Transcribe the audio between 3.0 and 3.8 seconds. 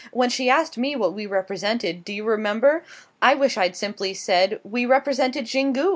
I wish I'd